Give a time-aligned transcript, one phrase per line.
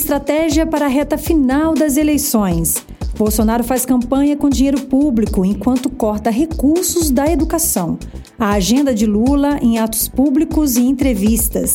[0.00, 2.76] Estratégia para a reta final das eleições.
[3.18, 7.98] Bolsonaro faz campanha com dinheiro público enquanto corta recursos da educação.
[8.38, 11.74] A agenda de Lula em atos públicos e entrevistas.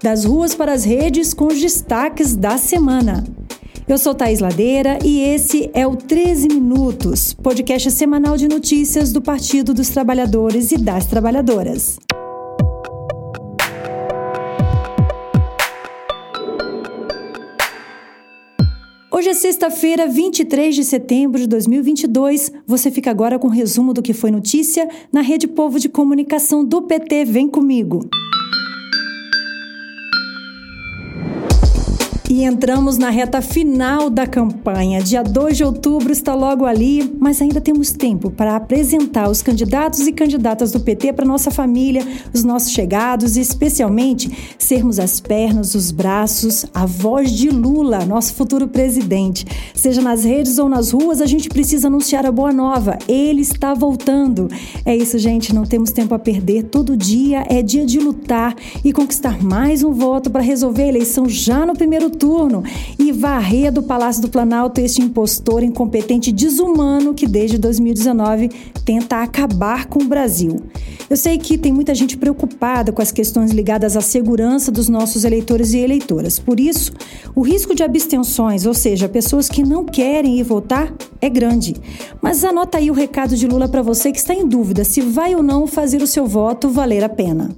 [0.00, 3.24] Das ruas para as redes com os destaques da semana.
[3.88, 9.20] Eu sou Thaís Ladeira e esse é o 13 Minutos, podcast semanal de notícias do
[9.20, 11.98] Partido dos Trabalhadores e das Trabalhadoras.
[19.14, 22.50] Hoje é sexta-feira, 23 de setembro de 2022.
[22.66, 26.64] Você fica agora com um resumo do que foi notícia na Rede Povo de Comunicação
[26.64, 27.24] do PT.
[27.24, 28.08] Vem comigo.
[32.30, 35.02] E entramos na reta final da campanha.
[35.02, 40.06] Dia 2 de outubro está logo ali, mas ainda temos tempo para apresentar os candidatos
[40.06, 45.74] e candidatas do PT para nossa família, os nossos chegados e, especialmente, sermos as pernas,
[45.74, 49.44] os braços, a voz de Lula, nosso futuro presidente.
[49.74, 52.98] Seja nas redes ou nas ruas, a gente precisa anunciar a boa nova.
[53.06, 54.48] Ele está voltando.
[54.86, 56.64] É isso, gente, não temos tempo a perder.
[56.64, 61.28] Todo dia é dia de lutar e conquistar mais um voto para resolver a eleição
[61.28, 62.62] já no primeiro turno
[62.98, 68.48] e varrer do Palácio do Planalto este impostor incompetente desumano que desde 2019
[68.84, 70.56] tenta acabar com o Brasil.
[71.08, 75.24] Eu sei que tem muita gente preocupada com as questões ligadas à segurança dos nossos
[75.24, 76.38] eleitores e eleitoras.
[76.38, 76.92] Por isso,
[77.34, 81.74] o risco de abstenções, ou seja, pessoas que não querem ir votar, é grande.
[82.22, 85.34] Mas anota aí o recado de Lula para você que está em dúvida se vai
[85.34, 87.50] ou não fazer o seu voto valer a pena.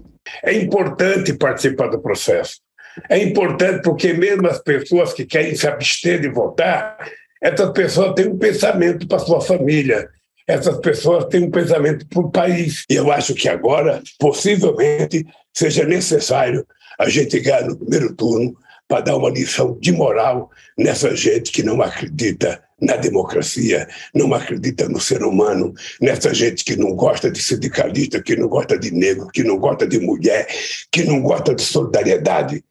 [0.43, 2.66] É importante participar do processo.
[3.09, 6.97] É importante porque mesmo as pessoas que querem se abster de votar,
[7.41, 10.09] essas pessoas têm um pensamento para sua família,
[10.47, 12.85] essas pessoas têm um pensamento para o país.
[12.89, 16.67] E eu acho que agora, possivelmente, seja necessário
[16.99, 18.57] a gente ganhar no primeiro turno
[18.89, 24.89] para dar uma lição de moral nessa gente que não acredita na democracia, não acredita
[24.89, 29.29] no ser humano, nessa gente que não gosta de sindicalista, que não gosta de negro,
[29.29, 30.47] que não gosta de mulher,
[30.93, 32.63] que não gosta de solidariedade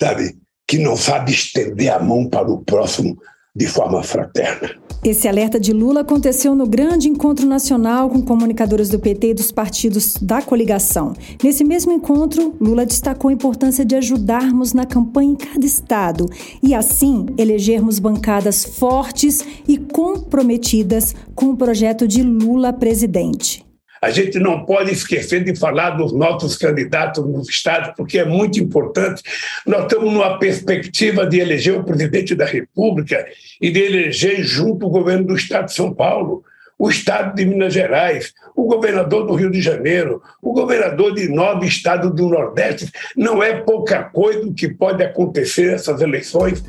[0.00, 3.16] sabe, que não sabe estender a mão para o próximo
[3.54, 4.70] de forma fraterna.
[5.02, 9.50] Esse alerta de Lula aconteceu no grande encontro nacional com comunicadores do PT e dos
[9.50, 11.14] partidos da coligação.
[11.42, 16.26] Nesse mesmo encontro, Lula destacou a importância de ajudarmos na campanha em cada estado
[16.62, 23.69] e, assim, elegermos bancadas fortes e comprometidas com o projeto de Lula presidente.
[24.00, 28.58] A gente não pode esquecer de falar dos nossos candidatos nos estados, porque é muito
[28.58, 29.22] importante.
[29.66, 33.26] Nós estamos numa perspectiva de eleger o presidente da República
[33.60, 36.42] e de eleger junto o governo do estado de São Paulo,
[36.78, 41.66] o estado de Minas Gerais, o governador do Rio de Janeiro, o governador de nove
[41.66, 42.90] estados do Nordeste.
[43.14, 46.64] Não é pouca coisa o que pode acontecer nessas eleições.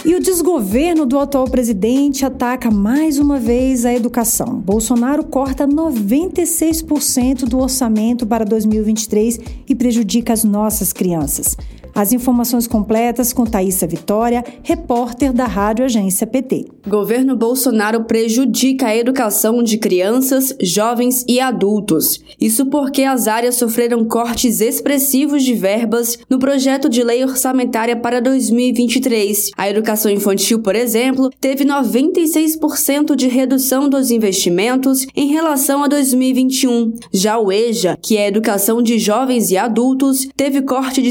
[0.04, 4.60] E o desgoverno do atual presidente ataca mais uma vez a educação.
[4.60, 11.56] Bolsonaro corta 96% do orçamento para 2023 e prejudica as nossas crianças.
[11.96, 16.66] As informações completas com Thaisa Vitória, repórter da Rádio Agência PT.
[16.86, 22.20] Governo Bolsonaro prejudica a educação de crianças, jovens e adultos.
[22.38, 28.20] Isso porque as áreas sofreram cortes expressivos de verbas no projeto de lei orçamentária para
[28.20, 29.52] 2023.
[29.56, 36.92] A educação infantil, por exemplo, teve 96% de redução dos investimentos em relação a 2021.
[37.10, 41.10] Já o EJA, que é a educação de jovens e adultos, teve corte de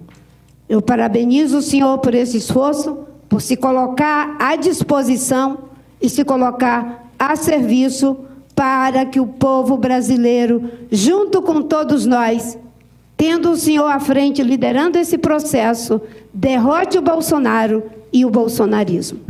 [0.68, 5.58] Eu parabenizo o senhor por esse esforço, por se colocar à disposição
[6.00, 8.18] e se colocar a serviço
[8.54, 12.58] para que o povo brasileiro, junto com todos nós,
[13.16, 16.00] tendo o senhor à frente liderando esse processo,
[16.32, 17.82] derrote o Bolsonaro
[18.12, 19.20] e o bolsonarismo.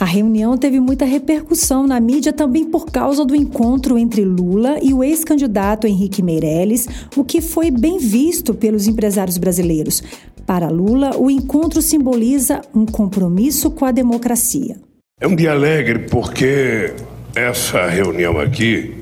[0.00, 4.94] A reunião teve muita repercussão na mídia também por causa do encontro entre Lula e
[4.94, 6.86] o ex-candidato Henrique Meirelles,
[7.16, 10.00] o que foi bem visto pelos empresários brasileiros.
[10.46, 14.76] Para Lula, o encontro simboliza um compromisso com a democracia.
[15.20, 16.94] É um dia alegre porque
[17.34, 18.98] essa reunião aqui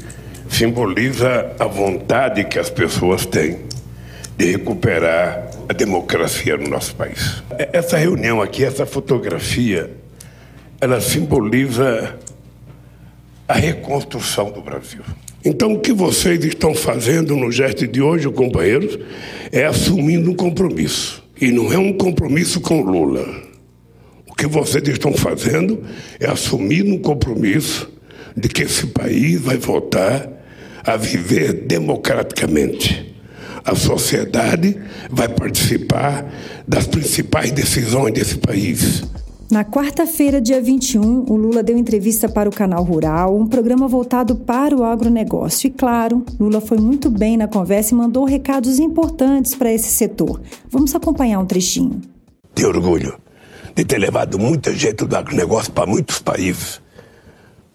[0.49, 3.59] simboliza a vontade que as pessoas têm
[4.37, 7.43] de recuperar a democracia no nosso país.
[7.73, 9.91] Essa reunião aqui, essa fotografia,
[10.81, 12.17] ela simboliza
[13.49, 15.03] a reconstrução do Brasil.
[15.45, 18.99] Então, o que vocês estão fazendo no gesto de hoje, companheiros,
[19.53, 21.25] é assumindo um compromisso.
[21.41, 23.27] E não é um compromisso com Lula.
[24.27, 25.83] O que vocês estão fazendo
[26.19, 27.91] é assumir um compromisso
[28.37, 30.29] de que esse país vai voltar
[30.85, 33.16] a viver democraticamente
[33.67, 34.81] a sociedade
[35.11, 36.25] vai participar
[36.67, 39.03] das principais decisões desse país.
[39.51, 44.35] Na quarta-feira, dia 21, o Lula deu entrevista para o Canal Rural, um programa voltado
[44.35, 45.69] para o agronegócio.
[45.69, 50.41] E claro, Lula foi muito bem na conversa e mandou recados importantes para esse setor.
[50.69, 52.01] Vamos acompanhar um trechinho.
[52.55, 53.17] Tenho orgulho
[53.75, 56.81] de ter levado muita gente do agronegócio para muitos países,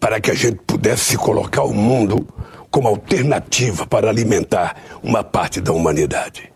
[0.00, 2.26] para que a gente pudesse se colocar o mundo
[2.72, 6.50] como alternativa para alimentar uma parte da humanidade.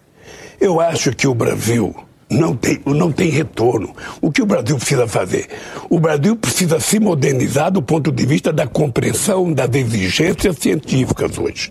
[0.58, 1.94] Eu acho que o Brasil
[2.28, 3.94] não tem, não tem retorno.
[4.20, 5.46] O que o Brasil precisa fazer?
[5.90, 11.70] O Brasil precisa se modernizar do ponto de vista da compreensão das exigências científicas hoje.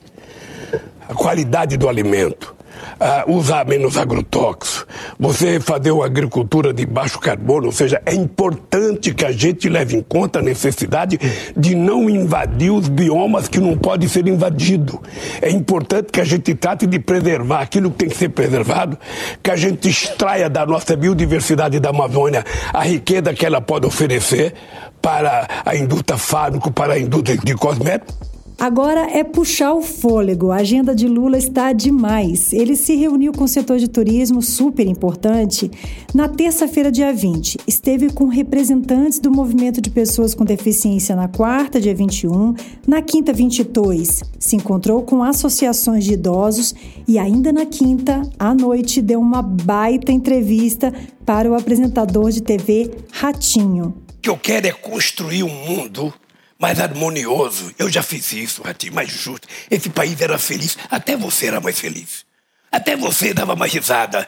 [1.09, 2.54] A qualidade do alimento,
[2.99, 4.85] uh, usar menos agrotóxicos,
[5.19, 9.95] você fazer uma agricultura de baixo carbono, ou seja, é importante que a gente leve
[9.97, 11.19] em conta a necessidade
[11.55, 14.97] de não invadir os biomas que não podem ser invadidos.
[15.41, 18.97] É importante que a gente trate de preservar aquilo que tem que ser preservado,
[19.41, 24.53] que a gente extraia da nossa biodiversidade da Amazônia a riqueza que ela pode oferecer
[25.01, 30.49] para a indústria fármaco, para a indústria de cosméticos Agora é puxar o fôlego.
[30.49, 32.53] A agenda de Lula está demais.
[32.53, 35.69] Ele se reuniu com o setor de turismo, super importante,
[36.13, 37.57] na terça-feira, dia 20.
[37.67, 42.55] Esteve com representantes do movimento de pessoas com deficiência na quarta, dia 21.
[42.87, 46.73] Na quinta, 22, se encontrou com associações de idosos
[47.07, 50.93] e ainda na quinta, à noite, deu uma baita entrevista
[51.25, 53.93] para o apresentador de TV Ratinho.
[54.17, 56.13] O que eu quero é construir um mundo
[56.59, 57.73] mais harmonioso.
[57.77, 59.47] Eu já fiz isso, Ratinho, mais justo.
[59.69, 62.25] Esse país era feliz, até você era mais feliz.
[62.71, 64.27] Até você dava mais risada.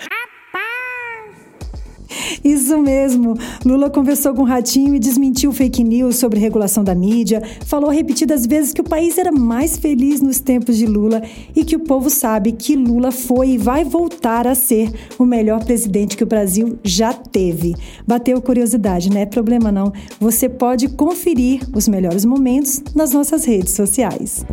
[2.43, 3.35] Isso mesmo.
[3.65, 7.41] Lula conversou com o Ratinho e desmentiu fake news sobre regulação da mídia.
[7.65, 11.21] Falou repetidas vezes que o país era mais feliz nos tempos de Lula
[11.55, 15.63] e que o povo sabe que Lula foi e vai voltar a ser o melhor
[15.63, 17.75] presidente que o Brasil já teve.
[18.05, 19.91] Bateu curiosidade, não é problema não.
[20.19, 24.45] Você pode conferir os melhores momentos nas nossas redes sociais.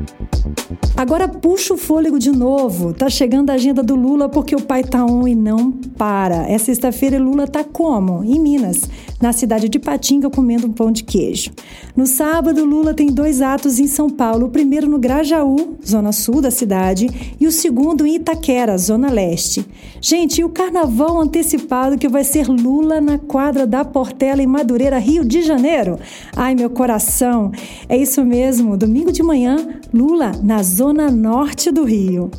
[0.97, 2.93] Agora puxa o fôlego de novo.
[2.93, 6.49] Tá chegando a agenda do Lula porque o pai tá on e não para.
[6.49, 8.25] Essa sexta-feira Lula tá como?
[8.25, 8.89] Em Minas,
[9.21, 11.51] na cidade de Patinga, comendo um pão de queijo.
[11.97, 14.47] No sábado, Lula tem dois atos em São Paulo.
[14.47, 19.67] O primeiro no Grajaú, zona sul da cidade, e o segundo em Itaquera, zona leste.
[20.01, 24.99] Gente, e o carnaval antecipado que vai ser Lula na quadra da Portela em Madureira,
[24.99, 25.99] Rio de Janeiro.
[26.37, 27.53] Ai, meu coração.
[27.89, 28.77] É isso mesmo.
[28.77, 29.57] Domingo de manhã,
[29.93, 32.31] Lula na zona zona norte do Rio.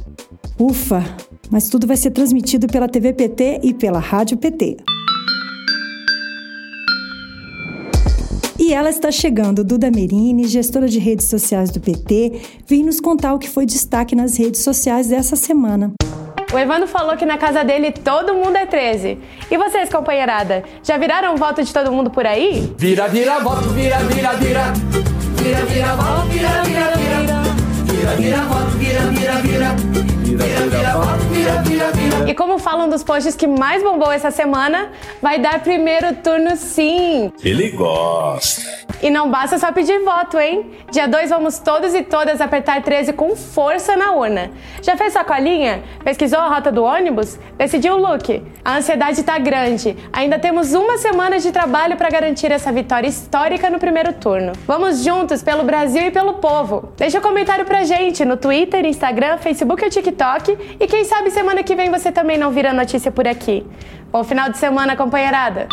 [0.59, 1.03] Ufa,
[1.49, 4.77] mas tudo vai ser transmitido pela TV PT e pela Rádio PT.
[8.65, 13.35] E ela está chegando, Duda Merini, gestora de redes sociais do PT, vem nos contar
[13.35, 15.93] o que foi destaque nas redes sociais dessa semana.
[16.51, 19.19] O Evandro falou que na casa dele todo mundo é 13.
[19.51, 22.73] E vocês, companheirada, já viraram o voto de todo mundo por aí?
[22.75, 24.73] Vira, vira, voto, vira, vira, vira.
[25.43, 27.41] Vira, vira, voto, vira, vira, vira.
[27.85, 30.14] Vira, vira, voto, vira, vira, vira.
[30.35, 32.29] Vira, vira, vira, vira, vira.
[32.29, 34.89] E como falam dos posts que mais bombou essa semana,
[35.21, 37.31] vai dar primeiro turno sim.
[37.43, 38.85] Ele gosta.
[39.01, 40.71] E não basta só pedir voto, hein?
[40.91, 44.51] Dia 2 vamos todos e todas apertar 13 com força na urna.
[44.81, 45.83] Já fez sua colinha?
[46.03, 47.37] Pesquisou a rota do ônibus?
[47.57, 48.41] Decidiu o look?
[48.63, 49.95] A ansiedade tá grande.
[50.11, 54.53] Ainda temos uma semana de trabalho para garantir essa vitória histórica no primeiro turno.
[54.65, 56.89] Vamos juntos pelo Brasil e pelo povo.
[56.97, 59.89] Deixa um comentário pra gente no Twitter, Instagram, Facebook ou
[60.25, 60.77] TikTok.
[60.79, 63.65] E quem sabe semana que vem você também não vira notícia por aqui.
[64.11, 65.67] Bom final de semana, companheirada!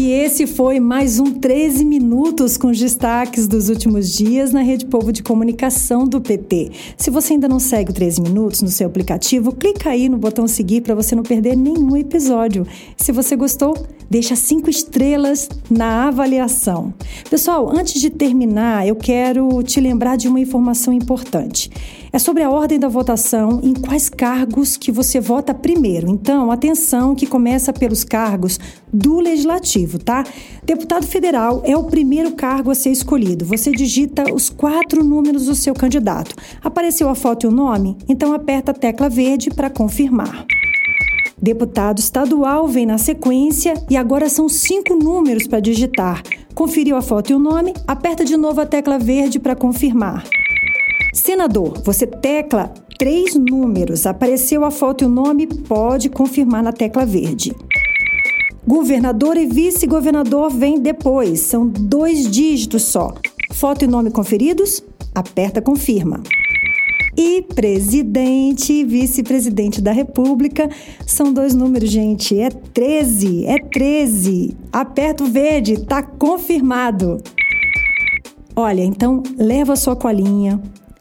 [0.00, 4.86] E esse foi mais um 13 minutos com os destaques dos últimos dias na Rede
[4.86, 6.70] Povo de Comunicação do PT.
[6.96, 10.48] Se você ainda não segue o 13 minutos no seu aplicativo, clica aí no botão
[10.48, 12.66] seguir para você não perder nenhum episódio.
[12.96, 13.76] Se você gostou,
[14.08, 16.94] deixa cinco estrelas na avaliação.
[17.28, 21.70] Pessoal, antes de terminar, eu quero te lembrar de uma informação importante.
[22.12, 26.10] É sobre a ordem da votação, em quais cargos que você vota primeiro.
[26.10, 28.58] Então, atenção que começa pelos cargos
[28.92, 30.24] do legislativo, tá?
[30.64, 33.44] Deputado federal é o primeiro cargo a ser escolhido.
[33.44, 36.34] Você digita os quatro números do seu candidato.
[36.60, 37.96] Apareceu a foto e o nome?
[38.08, 40.44] Então aperta a tecla verde para confirmar.
[41.40, 46.22] Deputado estadual vem na sequência e agora são cinco números para digitar.
[46.56, 47.72] Conferiu a foto e o nome?
[47.86, 50.24] Aperta de novo a tecla verde para confirmar.
[51.12, 57.04] Senador, você tecla três números, apareceu a foto e o nome, pode confirmar na tecla
[57.04, 57.52] verde.
[58.66, 63.14] Governador e vice-governador vem depois, são dois dígitos só.
[63.52, 64.82] Foto e nome conferidos?
[65.14, 66.22] Aperta confirma.
[67.16, 70.70] E presidente e vice-presidente da República
[71.04, 72.38] são dois números, gente.
[72.38, 74.56] É 13, é 13.
[74.72, 77.20] Aperta o verde, tá confirmado.
[78.54, 80.60] Olha, então leva a sua colinha,